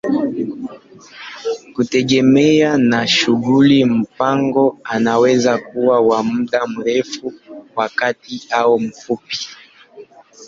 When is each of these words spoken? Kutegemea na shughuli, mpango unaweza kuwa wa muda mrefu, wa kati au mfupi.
Kutegemea 1.73 2.77
na 2.77 3.07
shughuli, 3.07 3.85
mpango 3.85 4.77
unaweza 4.95 5.57
kuwa 5.57 5.99
wa 6.01 6.23
muda 6.23 6.67
mrefu, 6.67 7.33
wa 7.75 7.89
kati 7.89 8.41
au 8.51 8.79
mfupi. 8.79 9.37